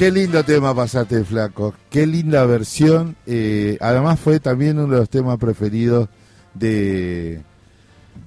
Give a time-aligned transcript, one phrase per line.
[0.00, 1.74] Qué lindo tema pasaste, Flaco.
[1.90, 3.16] Qué linda versión.
[3.26, 6.08] Eh, además fue también uno de los temas preferidos
[6.54, 7.42] de,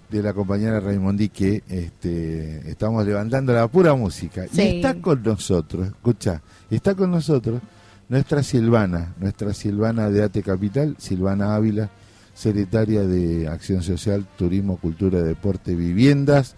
[0.07, 4.45] de la compañera Raimondi que este, estamos levantando la pura música.
[4.53, 7.59] Y está con nosotros, escucha, está con nosotros
[8.07, 11.89] nuestra Silvana, nuestra Silvana de ATE Capital, Silvana Ávila,
[12.35, 16.55] secretaria de Acción Social, Turismo, Cultura, Deporte, Viviendas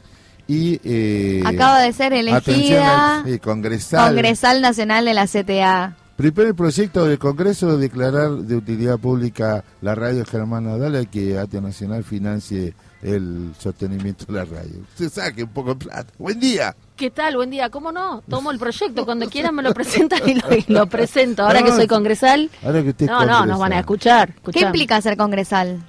[0.48, 5.96] y eh, acaba de ser elegida congresal, congresal nacional de la CTA.
[6.16, 11.60] Primer proyecto del Congreso de declarar de utilidad pública la radio Germán Nadal que ATE
[11.60, 14.82] Nacional financie el sostenimiento de la radio.
[14.96, 16.14] Se saque un poco de plata.
[16.18, 16.74] Buen día.
[16.96, 17.36] ¿Qué tal?
[17.36, 17.70] Buen día.
[17.70, 18.24] ¿Cómo no?
[18.30, 19.04] Tomo el proyecto.
[19.06, 20.36] Cuando quieran me lo presentan y
[20.72, 21.44] lo, presento.
[21.44, 22.50] Ahora que soy congresal.
[22.64, 24.34] Ahora que usted no, no, nos van a escuchar.
[24.54, 25.84] ¿Qué implica ser congresal?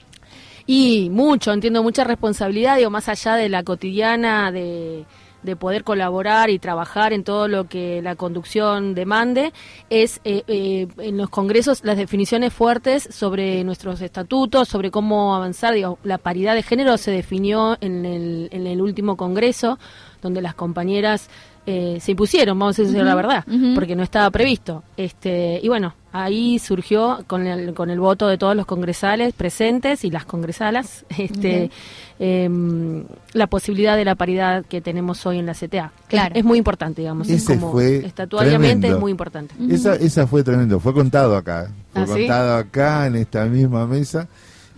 [0.66, 5.04] Y mucho, entiendo mucha responsabilidad, digo, más allá de la cotidiana, de,
[5.46, 9.52] de poder colaborar y trabajar en todo lo que la conducción demande,
[9.88, 15.72] es eh, eh, en los congresos las definiciones fuertes sobre nuestros estatutos, sobre cómo avanzar.
[15.72, 19.78] Digo, la paridad de género se definió en el, en el último congreso,
[20.20, 21.30] donde las compañeras
[21.64, 24.82] eh, se impusieron, vamos a decir la verdad, porque no estaba previsto.
[24.96, 30.04] Este, y bueno, ahí surgió con el, con el voto de todos los congresales presentes
[30.04, 31.70] y las congresalas este,
[32.18, 35.92] em, la posibilidad de la paridad que tenemos hoy en la CTA.
[36.08, 36.34] Claro.
[36.34, 37.28] Es, muy importante, digamos.
[37.28, 39.54] Ese como fue estatuariamente es muy importante.
[39.70, 44.28] esa, esa fue tremendo, fue contado acá, fue ¿Ah, contado acá en esta misma mesa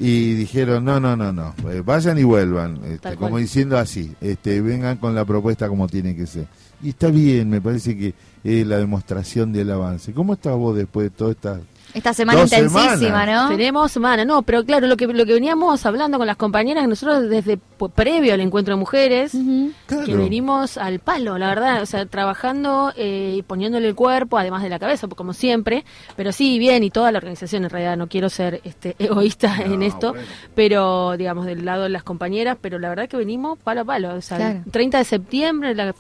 [0.01, 4.61] y dijeron no no no no eh, vayan y vuelvan este, como diciendo así este
[4.61, 6.47] vengan con la propuesta como tiene que ser
[6.83, 10.13] y está bien, me parece que es la demostración del avance.
[10.13, 11.61] ¿Cómo estás vos después de toda esta
[11.95, 13.49] esta semana intensísima, ¿no?
[13.49, 17.31] Tenemos semana, no, pero claro, lo que lo que veníamos hablando con las compañeras, nosotros
[17.31, 17.59] desde
[17.95, 23.37] previo al encuentro de mujeres, que venimos al palo, la verdad, o sea, trabajando eh,
[23.39, 25.85] y poniéndole el cuerpo, además de la cabeza, como siempre,
[26.15, 29.83] pero sí, bien, y toda la organización, en realidad, no quiero ser este egoísta en
[29.83, 30.15] esto,
[30.55, 34.15] pero, digamos, del lado de las compañeras, pero la verdad que venimos palo a palo,
[34.15, 35.95] o sea, el 30 de septiembre, la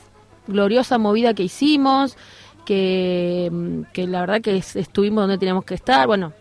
[0.49, 2.17] gloriosa movida que hicimos,
[2.65, 6.07] que, que la verdad que estuvimos donde teníamos que estar.
[6.07, 6.33] Bueno,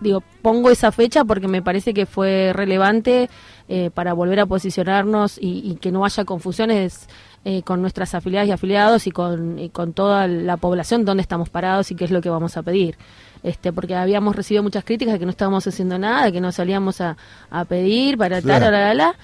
[0.00, 3.28] digo, pongo esa fecha porque me parece que fue relevante
[3.68, 7.08] eh, para volver a posicionarnos y, que no haya confusiones
[7.44, 11.90] eh, con nuestras afiliadas y afiliados y con, con toda la población donde estamos parados
[11.90, 12.96] y qué es lo que vamos a pedir.
[13.42, 16.50] Este, porque habíamos recibido muchas críticas de que no estábamos haciendo nada, de que no
[16.50, 17.16] salíamos a,
[17.50, 19.14] a pedir para tal, la, la, la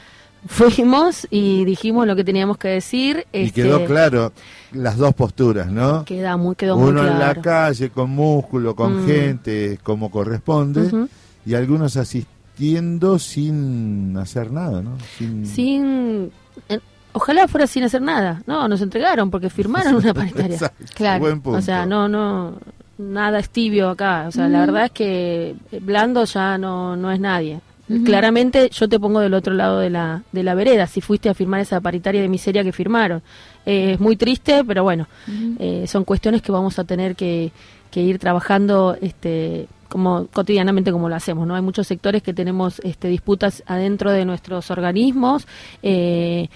[0.47, 3.27] fuimos y dijimos lo que teníamos que decir.
[3.33, 4.33] Y quedó este, claro
[4.73, 6.05] las dos posturas, ¿no?
[6.05, 7.13] Queda muy, quedó Uno muy claro.
[7.13, 9.07] en la calle, con músculo, con mm.
[9.07, 11.09] gente, como corresponde,
[11.45, 14.97] y algunos asistiendo sin hacer nada, ¿no?
[15.45, 16.31] Sin...
[17.13, 18.41] Ojalá fuera sin hacer nada.
[18.47, 20.59] No, nos entregaron porque firmaron una paritaria.
[20.95, 21.41] claro.
[21.45, 22.55] O sea, no, no,
[22.99, 24.27] nada es tibio acá.
[24.29, 27.61] O sea, la verdad es que blando ya no, no es nadie.
[28.05, 31.35] Claramente yo te pongo del otro lado de la, de la vereda, si fuiste a
[31.35, 33.23] firmar esa paritaria de miseria que firmaron.
[33.67, 35.09] Eh, es muy triste, pero bueno,
[35.59, 37.53] eh, son cuestiones que vamos a tener que,
[37.91, 41.55] que ir trabajando este, como cotidianamente como lo hacemos, ¿no?
[41.55, 45.47] Hay muchos sectores que tenemos este, disputas adentro de nuestros organismos
[45.83, 46.49] eh,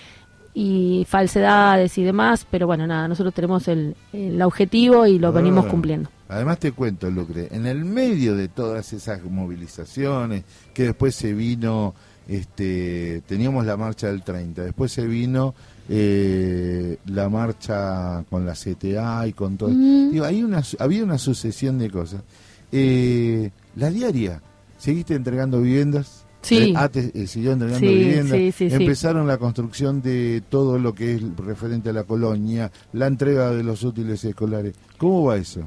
[0.55, 5.67] y falsedades y demás, pero bueno, nada, nosotros tenemos el, el objetivo y lo venimos
[5.67, 6.09] cumpliendo.
[6.29, 11.95] Además te cuento, Lucre, en el medio de todas esas movilizaciones, que después se vino,
[12.29, 15.55] este, teníamos la marcha del 30, después se vino
[15.89, 19.71] eh, la marcha con la CTA y con todo.
[19.71, 22.23] Digo, hay una, había una sucesión de cosas.
[22.73, 24.41] Eh, la diaria,
[24.79, 26.24] ¿seguiste entregando viviendas?
[26.45, 26.75] Sí.
[26.77, 28.61] Ah, eh, siguió entregando viviendas.
[28.61, 33.63] Empezaron la construcción de todo lo que es referente a la colonia, la entrega de
[33.63, 34.75] los útiles escolares.
[34.99, 35.67] ¿Cómo va eso?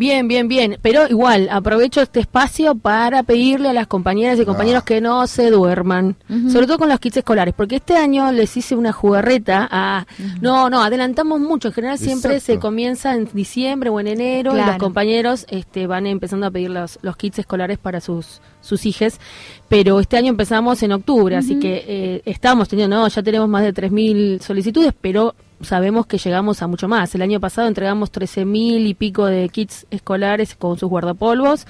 [0.00, 0.78] Bien, bien, bien.
[0.80, 4.86] Pero igual, aprovecho este espacio para pedirle a las compañeras y compañeros ah.
[4.86, 6.16] que no se duerman.
[6.48, 7.52] Sobre todo con los kits escolares.
[7.54, 10.06] Porque este año les hice una jugarreta a...
[10.40, 11.68] No, no, adelantamos mucho.
[11.68, 14.56] En general siempre se comienza en diciembre o en enero.
[14.56, 18.86] Y los compañeros este, van empezando a pedir los, los kits escolares para sus, sus
[18.86, 19.20] hijes.
[19.68, 21.36] Pero este año empezamos en octubre.
[21.36, 22.96] Así que eh, estamos teniendo...
[22.96, 27.14] No, ya tenemos más de 3.000 solicitudes, pero sabemos que llegamos a mucho más.
[27.14, 31.66] El año pasado entregamos 13.000 y pico de kits escolares con sus guardapolvos,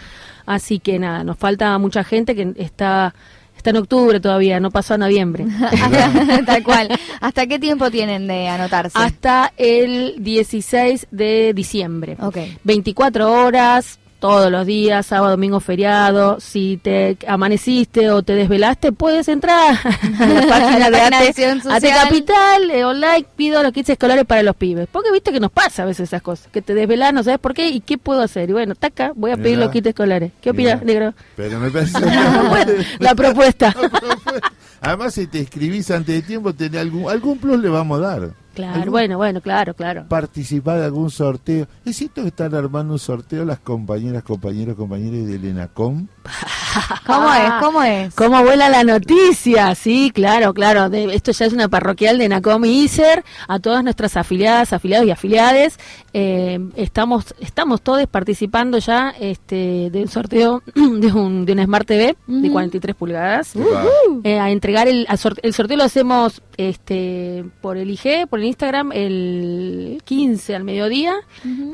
[0.46, 3.14] así que nada, nos falta mucha gente que está
[3.60, 5.46] está en octubre todavía, no pasó a noviembre.
[6.46, 6.88] Tal cual.
[7.20, 8.98] ¿Hasta qué tiempo tienen de anotarse?
[8.98, 12.16] Hasta el 16 de diciembre.
[12.20, 12.38] Ok.
[12.64, 16.38] 24 horas, todos los días, sábado, domingo, feriado.
[16.38, 19.78] Si te amaneciste o te desvelaste, puedes entrar
[20.20, 21.00] a la página de
[21.70, 24.88] ATE, Capital, eh, online, pido los kits escolares para los pibes.
[24.93, 27.55] Porque viste que nos pasa a veces esas cosas, que te desvelas, no sabes por
[27.55, 28.50] qué y qué puedo hacer.
[28.50, 30.32] Y bueno, taca, voy a pedir los kits escolares.
[30.40, 31.14] ¿Qué opinas, negro?
[31.37, 31.99] Pero me parece...
[32.99, 33.75] la propuesta.
[34.82, 38.31] Además, si te escribís antes de tiempo, tenés algún, algún plus le vamos a dar.
[38.60, 40.04] Claro, bueno, bueno, claro, claro.
[40.08, 41.66] Participar de algún sorteo.
[41.84, 46.06] ¿Es cierto que están armando un sorteo las compañeras, compañeros, compañeros de ENACOM?
[47.06, 47.52] ¿Cómo es?
[47.60, 48.14] ¿Cómo es?
[48.14, 49.74] ¿Cómo vuela la noticia?
[49.74, 50.86] Sí, claro, claro.
[50.86, 53.24] esto ya es una parroquial de ENACOM y ISER.
[53.48, 55.78] A todas nuestras afiliadas, afiliados y afiliades.
[56.12, 62.16] Eh, estamos estamos todos participando ya este de un sorteo de un, de Smart TV
[62.26, 63.52] de 43 pulgadas.
[64.24, 65.06] Eh, a entregar el,
[65.42, 71.14] el sorteo lo hacemos este por el IG, por el Instagram, el 15 al mediodía,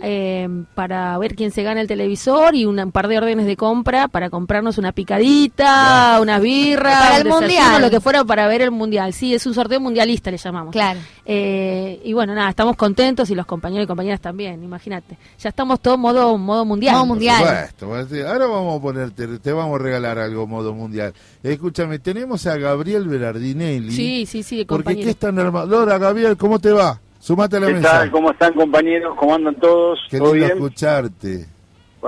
[0.02, 4.08] eh, para ver quién se gana el televisor y un par de órdenes de compra
[4.08, 8.70] para comprarnos una picadita, una birra, para el mundial, lo que fuera para ver el
[8.70, 9.12] mundial.
[9.12, 10.72] Sí, es un sorteo mundialista, le llamamos.
[10.72, 11.00] Claro.
[11.28, 15.18] Eh, y bueno, nada, estamos contentos y los compañeros y compañeras también, imagínate.
[15.40, 16.94] Ya estamos todo modo modo mundial.
[16.94, 17.68] Modo mundial.
[18.26, 21.12] ahora vamos a ponerte, te vamos a regalar algo modo mundial.
[21.42, 23.90] Escúchame, tenemos a Gabriel Berardinelli.
[23.90, 25.66] Sí, sí, sí, Porque qué están hermano.
[25.66, 27.00] Lola, Gabriel, ¿cómo te va?
[27.18, 28.10] Sumate a la ¿Qué Tal?
[28.12, 29.16] ¿Cómo están compañeros?
[29.18, 29.98] ¿Cómo andan todos?
[30.08, 31.55] Qué lindo escucharte.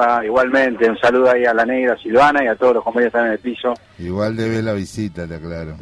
[0.00, 3.18] Ah, igualmente, un saludo ahí a la negra Silvana y a todos los compañeros que
[3.18, 3.74] están en el piso.
[3.98, 5.76] Igual debe la visita, te aclaro.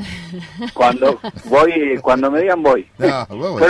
[0.72, 2.88] Cuando voy, cuando me digan voy.
[2.98, 3.60] No, vos,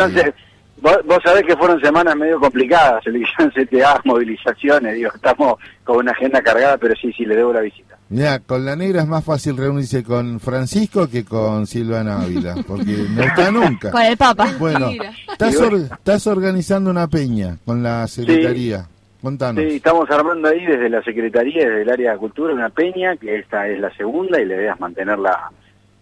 [1.04, 6.40] vos, sabés que fueron semanas medio complicadas, elección CTA, movilizaciones, digo, estamos con una agenda
[6.42, 7.96] cargada, pero sí, sí, le debo la visita.
[8.08, 12.96] Mira, con la negra es más fácil reunirse con Francisco que con Silvana Ávila, porque
[13.10, 13.90] no está nunca.
[13.90, 14.54] Con el Papa.
[14.60, 14.90] Bueno,
[15.32, 18.86] estás, organizando una peña con la Secretaría.
[19.26, 19.64] Contanos.
[19.64, 23.36] Sí, estamos armando ahí desde la Secretaría, desde el área de Cultura, una peña, que
[23.36, 25.50] esta es la segunda y la idea es mantenerla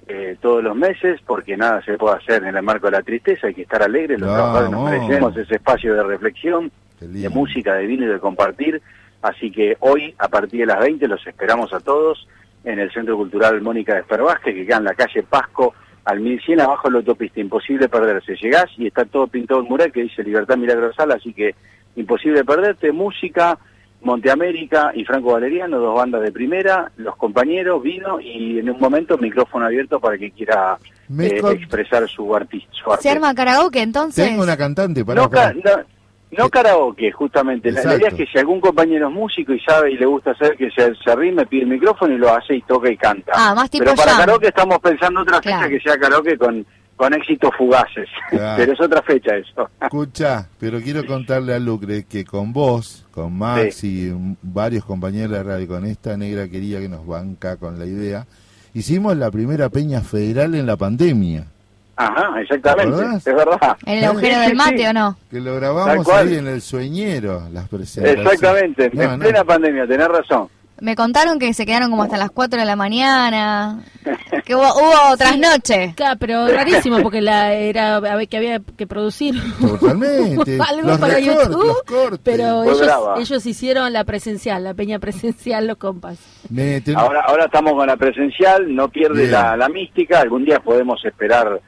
[0.07, 3.47] eh, todos los meses, porque nada se puede hacer en el marco de la tristeza,
[3.47, 7.87] hay que estar alegres, los trabajadores nos merecemos ese espacio de reflexión, de música, de
[7.87, 8.83] vino y de compartir
[9.25, 12.29] Así que hoy, a partir de las 20, los esperamos a todos
[12.63, 15.73] en el Centro Cultural Mónica de Espervázquez, que queda en la calle Pasco,
[16.05, 17.41] al 1100, abajo de la autopista.
[17.41, 18.37] Imposible perderse.
[18.37, 21.55] Llegás y está todo pintado en mural que dice Libertad Milagrosal, así que
[21.97, 22.93] imposible perderte.
[22.93, 23.59] Música,
[24.03, 29.17] Monteamérica y Franco Valeriano, dos bandas de primera, los compañeros, vino y en un momento
[29.17, 30.79] micrófono abierto para que quiera
[31.19, 32.71] eh, expresar su, artista,
[33.01, 34.25] ¿Se arma karaoke entonces?
[34.25, 35.23] Tengo una cantante para...
[35.23, 35.31] No,
[36.37, 37.71] no karaoke, justamente.
[37.71, 40.57] La, idea es que si algún compañero es músico y sabe y le gusta hacer
[40.57, 43.33] que se, se arrime, pide el micrófono y lo hace y toca y canta.
[43.35, 47.13] Ah, más tipo Pero para karaoke estamos pensando otra fecha que sea karaoke con, con
[47.15, 48.09] éxitos fugaces.
[48.31, 49.69] pero es otra fecha eso.
[49.81, 54.13] Escucha, pero quiero contarle a Lucre que con vos, con Max y
[54.43, 58.27] varios compañeros de radio, con esta negra quería que nos banca con la idea,
[58.73, 61.47] hicimos la primera peña federal en la pandemia.
[61.97, 63.77] Ajá, exactamente, es verdad.
[63.87, 65.17] ¿En el agujero del mate o no?
[65.31, 68.33] Que lo grabamos ahí en el sueñño, las presentaciones.
[68.33, 70.49] Exactamente, en plena pandemia, tenés razón.
[70.81, 73.85] Me contaron que se quedaron como hasta las 4 de la mañana,
[74.45, 75.95] que hubo, hubo otras noches.
[75.95, 80.59] Claro, pero rarísimo porque la era que había que producir Totalmente.
[80.69, 86.19] algo los para YouTube, pero ellos, ellos, hicieron la presencial, la peña presencial, los compas.
[86.97, 91.61] Ahora, ahora estamos con la presencial, no pierde la, la mística, algún día podemos esperar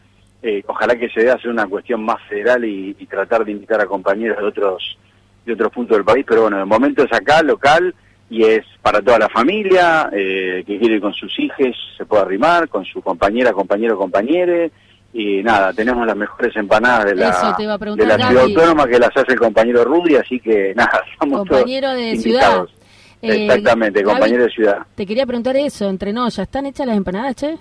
[0.42, 3.86] eh, ojalá que se dé hacer una cuestión más federal y, tratar de invitar a
[3.86, 4.98] compañeros de otros
[5.44, 7.94] de otros puntos del país, pero bueno, de momento es acá, local,
[8.28, 12.23] y es para toda la familia, eh, que quiere ir con sus hijos, se puede
[12.23, 14.71] arrimar, con su compañera, compañero, compañere,
[15.12, 17.56] y nada, tenemos las mejores empanadas de la,
[17.97, 21.90] de la ciudad autónoma que las hace el compañero Rudy, así que nada, somos compañero
[21.92, 22.66] de ciudad.
[23.23, 24.78] Eh, Exactamente, compañero de ciudad.
[24.95, 27.56] Te quería preguntar eso, entre nos, ¿ya están hechas las empanadas, che?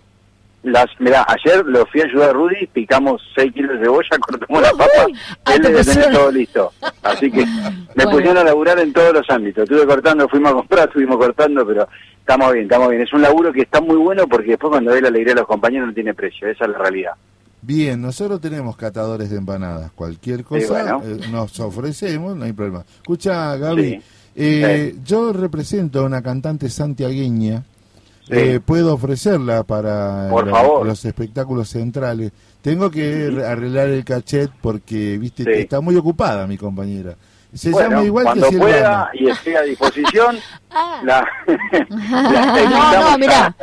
[0.66, 4.62] Las, mira, ayer lo fui a ayudar a Rudy, picamos 6 kilos de cebolla, cortamos
[4.62, 5.06] la papa,
[5.54, 6.74] él le tenía todo listo.
[7.04, 7.46] Así que
[7.96, 9.64] me pusieron a laburar en todos los ámbitos.
[9.64, 11.88] Estuve cortando, fuimos a comprar, estuvimos cortando, pero
[12.20, 13.02] estamos bien, estamos bien.
[13.04, 15.48] Es un laburo que está muy bueno porque después cuando ve la alegría de los
[15.48, 17.14] compañeros no tiene precio, esa es la realidad.
[17.62, 19.92] Bien, nosotros tenemos catadores de empanadas.
[19.92, 22.84] Cualquier cosa eh, nos ofrecemos, no hay problema.
[22.98, 24.02] Escucha, Gaby,
[24.36, 27.64] eh, yo represento a una cantante santiagueña
[28.30, 32.32] eh, puedo ofrecerla para los espectáculos centrales.
[32.62, 37.16] Tengo que arreglar el cachet porque, viste, está muy ocupada mi compañera.
[37.54, 40.38] Se llama igual cuando pueda y esté a disposición,
[40.72, 41.02] ah.
[41.90, 43.56] no, no, mira,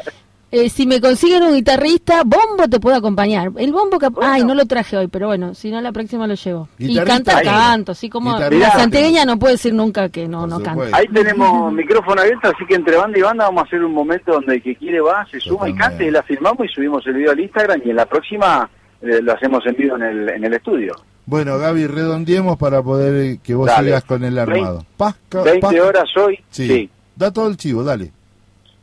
[0.52, 3.52] Eh, si me consiguen un guitarrista, bombo te puedo acompañar.
[3.56, 4.09] El bombo que...
[4.21, 6.68] Ay, no lo traje hoy, pero bueno, si no la próxima lo llevo.
[6.78, 10.94] Y canta, canto, así como la santegueña no puede decir nunca que no, no canta.
[10.94, 14.32] Ahí tenemos micrófono abierto, así que entre banda y banda vamos a hacer un momento
[14.32, 17.14] donde el que quiere va, se suma y cante, y la firmamos y subimos el
[17.14, 18.68] video al Instagram y en la próxima
[19.00, 20.92] eh, lo hacemos en vivo en el, en el estudio.
[21.25, 24.85] Bueno, Gaby, redondeemos para poder eh, que vos sigas con el armado.
[25.32, 26.38] 20, horas hoy.
[26.50, 26.90] Sí.
[27.16, 28.12] Da todo el chivo, dale.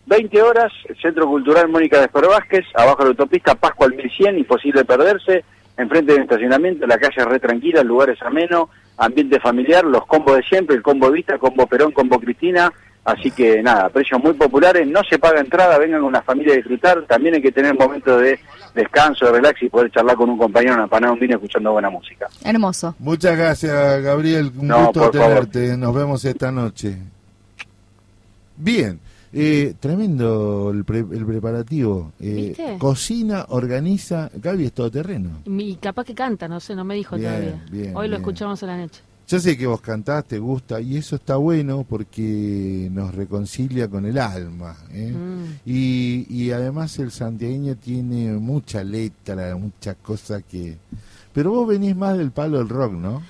[0.09, 4.83] 20 horas, Centro Cultural Mónica de Vázquez, abajo de la autopista Pascua al 1100, imposible
[4.83, 5.45] perderse,
[5.77, 10.75] enfrente del estacionamiento, la calle re tranquila, lugares ameno, ambiente familiar, los combos de siempre,
[10.75, 12.73] el combo Vista, combo Perón, combo Cristina,
[13.05, 16.57] así que nada, precios muy populares, no se paga entrada, vengan con la familia a
[16.57, 18.39] disfrutar, también hay que tener momentos de
[18.73, 21.91] descanso, de relax y poder charlar con un compañero, una panada, un vino escuchando buena
[21.91, 22.27] música.
[22.43, 22.95] Hermoso.
[22.97, 26.97] Muchas gracias, Gabriel, un gusto tenerte, nos vemos esta noche.
[28.57, 28.99] Bien.
[29.31, 32.13] Eh, tremendo el, preparativo.
[32.19, 34.29] Eh, cocina, organiza.
[34.33, 35.41] Gaby es todoterreno.
[35.45, 37.63] Y capaz que canta, no sé, no me dijo todavía.
[37.93, 39.01] Hoy lo escuchamos en la noche.
[39.29, 44.07] Yo sé que vos cantás, te gusta, y eso está bueno porque nos reconcilia con
[44.07, 44.75] el alma.
[44.91, 45.11] ¿eh?
[45.11, 45.59] Mm.
[45.67, 50.77] Y, y además el santiagueño tiene mucha letra, muchas cosas que...
[51.31, 53.21] Pero vos venís más del palo del rock, ¿no?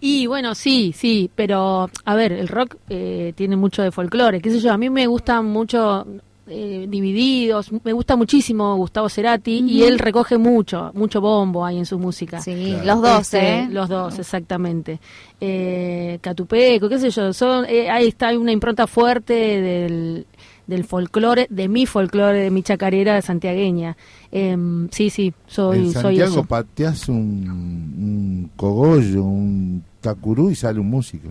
[0.00, 4.50] Y bueno, sí, sí, pero a ver, el rock eh, tiene mucho de folclore, qué
[4.50, 6.06] sé yo, a mí me gustan mucho
[6.52, 11.86] eh, Divididos, me gusta muchísimo Gustavo Cerati y él recoge mucho, mucho bombo ahí en
[11.86, 12.40] su música.
[12.40, 13.68] Sí, los dos, este, ¿eh?
[13.70, 14.98] Los dos, exactamente.
[15.40, 20.26] Eh, Catupeco, qué sé yo, son, eh, ahí está una impronta fuerte del
[20.70, 23.96] del folclore, de mi folclore, de mi chacarera santiagueña.
[24.32, 30.88] Em, sí, sí, soy, en Santiago pateas un, un, cogollo, un tacurú y sale un
[30.88, 31.28] músico,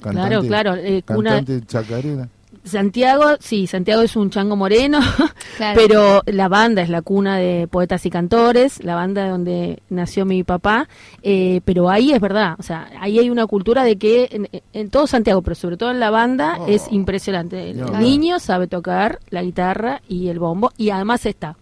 [0.00, 0.74] claro, claro.
[0.74, 2.28] Eh, cantante chacarera.
[2.64, 5.00] Santiago, sí, Santiago es un chango moreno,
[5.74, 10.44] pero la banda es la cuna de poetas y cantores, la banda donde nació mi
[10.44, 10.88] papá,
[11.22, 15.06] eh, pero ahí es verdad, o sea, ahí hay una cultura de que en, todo
[15.06, 16.66] Santiago, pero sobre todo en la banda, oh.
[16.66, 17.70] es impresionante.
[17.70, 21.56] El niño sabe tocar la guitarra y el bombo, y además está.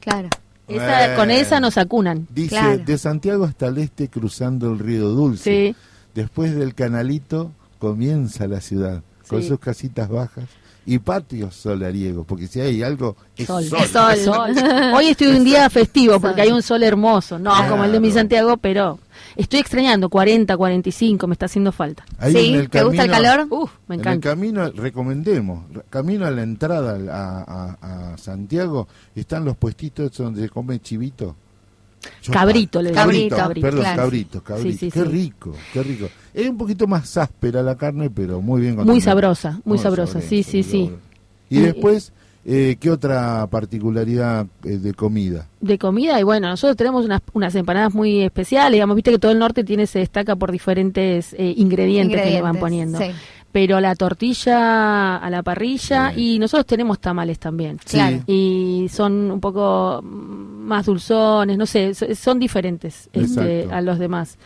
[0.00, 0.28] Claro.
[1.16, 2.28] con esa nos acunan.
[2.30, 5.74] Dice, de Santiago hasta el este cruzando el río Dulce.
[6.14, 10.44] Después del canalito comienza la ciudad con sus casitas bajas
[10.88, 13.62] y patios solariegos, porque si hay algo es sol.
[13.62, 14.54] sol.
[14.94, 18.10] Hoy estoy un día festivo porque hay un sol hermoso, no como el de mi
[18.10, 18.98] Santiago, pero
[19.36, 22.06] estoy extrañando 40, 45, me está haciendo falta.
[22.32, 22.66] ¿Sí?
[22.70, 23.46] ¿Te gusta el calor?
[23.50, 24.12] Uf, me encanta.
[24.12, 30.40] En el camino, recomendemos, camino a la entrada a, a Santiago, están los puestitos donde
[30.40, 31.36] se come chivito
[32.30, 34.86] cabrito, le cabrito, cabrito, perdón, cabrito, cabrito.
[34.92, 36.06] qué rico, qué rico.
[36.34, 38.76] Es un poquito más áspera la carne, pero muy bien.
[38.76, 40.90] Muy sabrosa, muy, sabrosa, sí, sí, sí.
[41.50, 42.12] Y después,
[42.44, 45.48] eh, ¿qué otra particularidad eh, de comida?
[45.60, 49.32] De comida, y bueno, nosotros tenemos unas, unas empanadas muy especiales, digamos, viste que todo
[49.32, 52.98] el norte tiene se destaca por diferentes eh, ingredientes, que le van poniendo.
[53.50, 57.78] pero la tortilla a la parrilla y nosotros tenemos tamales también.
[57.84, 58.22] Claro.
[58.26, 60.02] Y son un poco
[60.68, 64.38] más dulzones, no sé, son diferentes este, a los demás.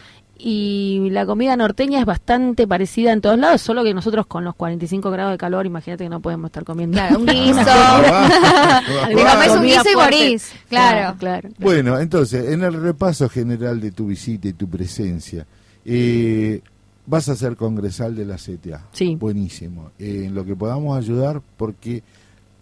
[0.45, 4.57] Y la comida norteña es bastante parecida en todos lados, solo que nosotros con los
[4.57, 7.00] 45 grados de calor, imagínate que no podemos estar comiendo.
[7.17, 7.61] un guiso.
[7.61, 10.52] Te comes un guiso y morís.
[10.69, 11.17] Claro.
[11.19, 11.49] claro.
[11.59, 15.47] Bueno, entonces, en el repaso general de tu visita y tu presencia,
[15.85, 16.61] eh,
[17.07, 18.88] vas a ser congresal de la CTA.
[18.91, 19.14] Sí.
[19.14, 19.93] Buenísimo.
[19.99, 22.02] Eh, en lo que podamos ayudar, porque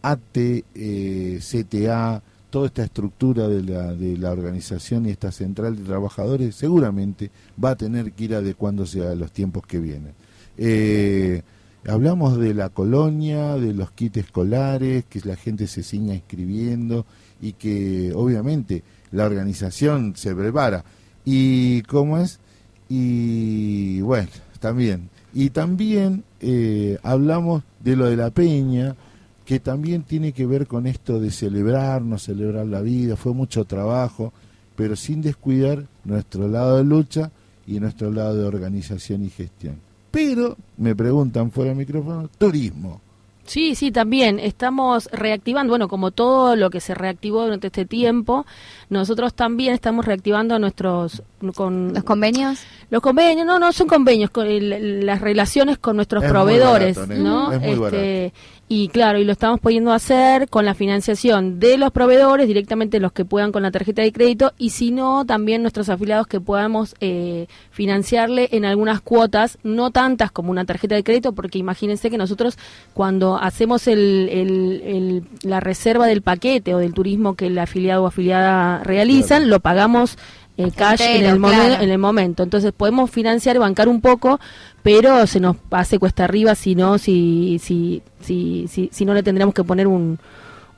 [0.03, 5.85] AT, eh, CTA, toda esta estructura de la, de la organización y esta central de
[5.85, 7.31] trabajadores seguramente
[7.63, 10.13] va a tener que ir adecuándose a los tiempos que vienen.
[10.59, 11.43] Eh,
[11.87, 17.07] hablamos de la colonia, de los kits escolares, que la gente se siga inscribiendo
[17.41, 20.85] y que obviamente la organización se prepara.
[21.25, 22.41] ¿Y cómo es?
[22.89, 24.29] Y bueno,
[24.59, 25.09] también.
[25.33, 28.97] Y también eh, hablamos de lo de la peña,
[29.45, 34.33] que también tiene que ver con esto de celebrarnos, celebrar la vida, fue mucho trabajo,
[34.77, 37.31] pero sin descuidar nuestro lado de lucha
[37.67, 39.77] y nuestro lado de organización y gestión.
[40.11, 43.01] Pero, me preguntan fuera del micrófono, turismo.
[43.51, 48.47] Sí, sí, también estamos reactivando, bueno, como todo lo que se reactivó durante este tiempo,
[48.91, 51.23] nosotros también estamos reactivando nuestros
[51.57, 52.61] con los convenios.
[52.91, 54.47] Los convenios, no, no son convenios, con
[55.05, 57.53] las relaciones con nuestros proveedores, ¿no?
[57.53, 58.33] este,
[58.73, 63.11] y claro, y lo estamos pudiendo hacer con la financiación de los proveedores, directamente los
[63.11, 66.95] que puedan con la tarjeta de crédito, y si no, también nuestros afiliados que podamos
[67.01, 72.17] eh, financiarle en algunas cuotas, no tantas como una tarjeta de crédito, porque imagínense que
[72.17, 72.59] nosotros
[72.95, 78.85] cuando hacemos el, la reserva del paquete o del turismo que el afiliado o afiliada
[78.85, 80.17] realizan, lo pagamos
[80.69, 82.43] eh, cash en, el en el momento.
[82.43, 84.41] Entonces podemos financiar y bancar un poco,
[84.83, 89.55] pero se nos hace cuesta arriba si no, si, si, si, si, no le tendríamos
[89.55, 90.19] que poner un,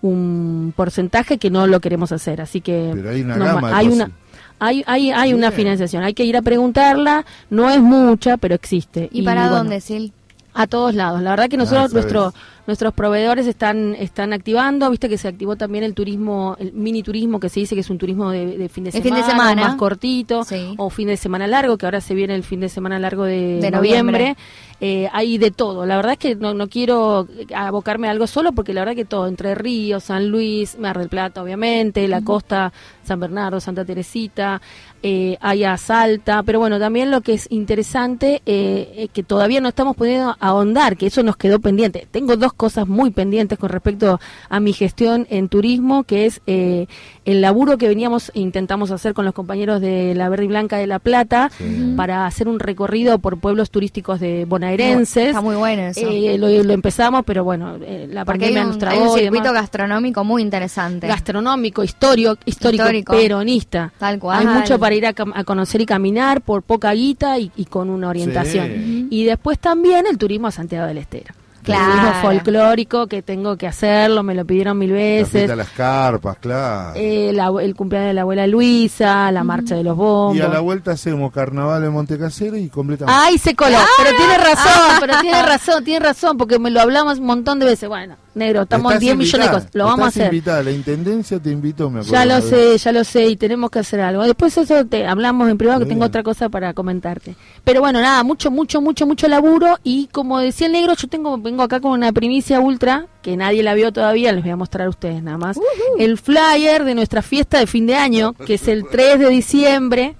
[0.02, 2.40] un porcentaje que no lo queremos hacer.
[2.40, 4.10] Así que hay una hay una
[4.58, 9.08] hay, hay, hay una financiación, hay que ir a preguntarla, no es mucha, pero existe.
[9.10, 10.14] ¿Y, para dónde, Sil?
[10.54, 11.20] A todos lados.
[11.20, 12.34] La verdad que nosotros, ah, nuestro,
[12.66, 17.40] nuestros proveedores están, están activando, viste que se activó también el turismo, el mini turismo
[17.40, 20.42] que se dice que es un turismo de, fin, de semana, más cortito,
[20.76, 23.68] o fin de semana largo, que ahora se viene el fin de semana largo de,
[23.72, 24.36] noviembre.
[24.84, 25.86] Eh, hay de todo.
[25.86, 29.04] La verdad es que no, no quiero abocarme a algo solo porque la verdad que
[29.04, 32.72] todo, entre Río, San Luis, Mar del Plata, obviamente, la costa,
[33.04, 34.60] San Bernardo, Santa Teresita,
[35.04, 39.96] eh, haya Salta, pero bueno, también lo que es interesante, eh, que todavía no estamos
[39.96, 42.08] pudiendo ahondar, que eso nos quedó pendiente.
[42.10, 46.86] Tengo dos cosas muy pendientes con respecto a mi gestión en turismo, que es eh,
[47.24, 50.76] el laburo que veníamos e intentamos hacer con los compañeros de la Verde y Blanca
[50.76, 51.50] de La Plata
[51.96, 55.28] para hacer un recorrido por pueblos turísticos de bonaerenses.
[55.28, 56.00] Está muy bueno eso.
[56.08, 58.96] Eh, lo, empezamos, pero bueno, eh, la pandemia nos trabó.
[58.96, 61.06] Hay un circuito gastronómico muy interesante.
[61.06, 63.92] Gastronómico, histórico, histórico, peronista.
[63.98, 64.40] Tal cual.
[64.40, 69.08] Hay mucho para ir a, conocer y caminar por poca guita y, con una orientación.
[69.10, 72.20] Y después también el turismo a Santiago del Estero claro.
[72.20, 75.54] folclórico que tengo que hacerlo, me lo pidieron mil veces.
[75.54, 76.92] las carpas, claro.
[76.96, 80.36] Eh, el cumpleaños de la abuela Luisa, la marcha de los bombos.
[80.36, 83.20] Y a la vuelta hacemos carnaval en Montecasero y completamente.
[83.24, 87.18] Ay, se coló, pero tiene razón, pero tiene razón, tiene razón, porque me lo hablamos
[87.18, 87.88] un montón de veces.
[87.88, 90.26] Bueno, negro, estamos 10 millones de cosas, lo vamos a hacer.
[90.26, 90.62] Invitada.
[90.62, 94.00] La intendencia te invito, me Ya lo sé, ya lo sé, y tenemos que hacer
[94.00, 94.22] algo.
[94.24, 97.34] Después eso te hablamos en privado, que tengo otra cosa para comentarte.
[97.64, 101.36] Pero bueno, nada, mucho, mucho, mucho, mucho laburo, y como decía el negro, yo tengo
[101.52, 104.86] vengo acá con una primicia ultra, que nadie la vio todavía, les voy a mostrar
[104.86, 105.60] a ustedes nada más.
[105.98, 110.16] El flyer de nuestra fiesta de fin de año, que es el 3 de diciembre,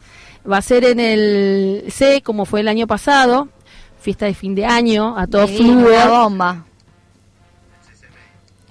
[0.51, 3.49] va a ser en el C, como fue el año pasado,
[3.99, 5.89] fiesta de fin de año, a todo flujo.
[6.09, 6.67] bomba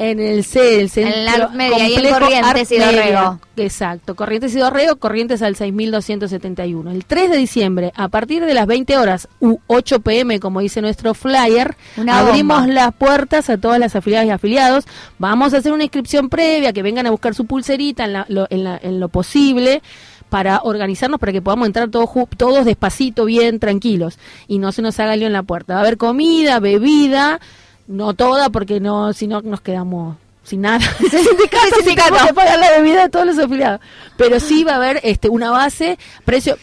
[0.01, 3.39] en el C, el centro en la media, y en Corrientes y Dorrego.
[3.55, 6.89] Exacto, Corrientes y Dorrego, Corrientes al 6271.
[6.89, 10.81] El 3 de diciembre, a partir de las 20 horas u 8 pm, como dice
[10.81, 11.75] nuestro flyer,
[12.09, 14.85] abrimos las puertas a todas las afiliadas y afiliados.
[15.19, 18.99] Vamos a hacer una inscripción previa, que vengan a buscar su pulserita en, lo, en,
[18.99, 19.83] lo posible
[20.29, 24.99] para organizarnos para que podamos entrar todos todos despacito, bien, tranquilos y no se nos
[24.99, 25.73] haga lío en la puerta.
[25.73, 27.39] Va a haber comida, bebida,
[27.87, 30.79] no toda, porque no, si no nos quedamos sin nada.
[30.99, 33.81] sindicato, que pagar la bebida de todos los afiliados.
[34.17, 36.57] Pero sí va a haber este una base, precio.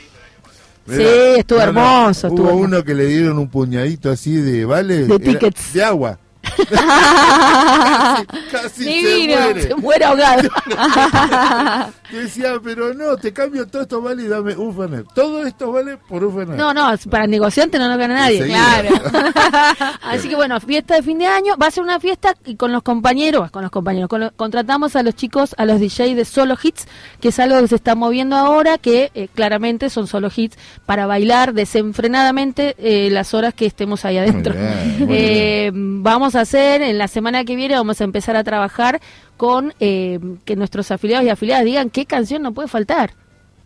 [0.86, 1.02] sí,
[1.36, 2.28] estuvo hermoso.
[2.28, 5.06] hubo uno que le dieron un puñadito así de, ¿vale?
[5.06, 5.72] De tickets.
[5.72, 6.18] De agua.
[8.50, 9.62] casi, se muere.
[9.62, 10.48] Se muere ahogado.
[12.10, 15.06] Decía, pero no, te cambio todo esto vale y dame Ufernet.
[15.14, 16.56] Todo esto vale por Ufernet.
[16.56, 18.46] No, no, para negociante no lo gana nadie.
[18.46, 18.88] Claro.
[20.02, 21.54] Así que bueno, fiesta de fin de año.
[21.60, 24.08] Va a ser una fiesta y con los compañeros, con los compañeros.
[24.36, 26.86] contratamos a los chicos, a los DJs de solo hits,
[27.20, 31.06] que es algo que se está moviendo ahora, que eh, claramente son solo hits para
[31.06, 34.54] bailar desenfrenadamente eh, las horas que estemos ahí adentro.
[34.56, 39.00] Eh, vamos a hacer en la semana que viene, vamos a empezar a trabajar
[39.36, 43.12] con eh, que nuestros afiliados y afiliadas digan qué canción no puede faltar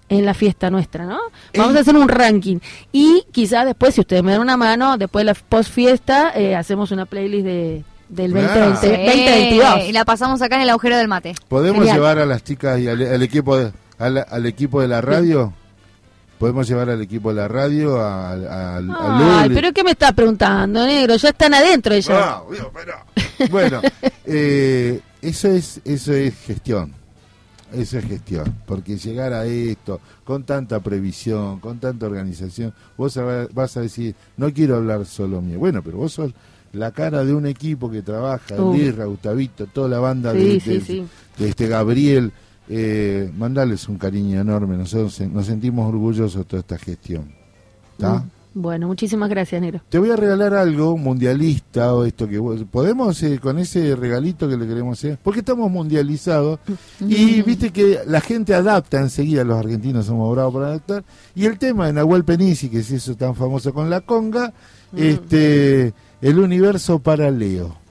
[0.08, 1.18] en la fiesta nuestra, ¿no?
[1.56, 2.58] Vamos a hacer un ranking
[2.90, 6.56] y quizás después, si ustedes me dan una mano, después de la post fiesta, eh,
[6.56, 9.88] hacemos una playlist de, del 2022.
[9.88, 11.34] Y la pasamos acá en el agujero del mate.
[11.48, 15.52] ¿Podemos llevar a las chicas y al, equipo de, al, equipo de la radio?
[16.42, 21.14] ¿Podemos llevar al equipo de la radio a, Ay, pero ¿qué me está preguntando, negro?
[21.14, 22.10] Ya están adentro ellos.
[22.10, 22.42] Ah,
[23.48, 23.80] bueno,
[24.26, 26.94] eh, eso es eso es gestión.
[27.72, 33.16] Eso es gestión, porque llegar a esto con tanta previsión, con tanta organización, vos
[33.52, 35.60] vas a decir, no quiero hablar solo mío.
[35.60, 36.32] Bueno, pero vos sos
[36.72, 39.06] la cara de un equipo que trabaja, uh.
[39.06, 40.56] Gustavito, toda la banda de,
[41.38, 42.32] este Gabriel,
[42.68, 47.32] eh, mandarles un cariño enorme, nosotros nos sentimos orgullosos de toda esta gestión.
[47.92, 48.24] ¿Está?
[48.54, 49.80] Bueno, muchísimas gracias, Negro.
[49.88, 52.38] Te voy a regalar algo mundialista o esto que
[52.70, 56.60] podemos eh, con ese regalito que le queremos hacer, porque estamos mundializados
[57.00, 61.58] y viste que la gente adapta enseguida, los argentinos somos bravos para adaptar, y el
[61.58, 64.52] tema de Nahuel Penisi, que se hizo tan famoso con la conga,
[64.92, 64.98] mm.
[64.98, 67.81] este el universo para Leo.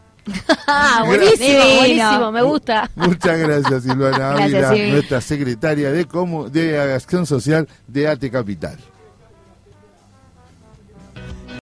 [0.68, 2.90] Ah, buenísimo, buenísimo, me gusta.
[2.96, 6.08] Muchas gracias, Silvana Ávila, nuestra secretaria de,
[6.52, 8.78] de Acción Social de ATE Capital.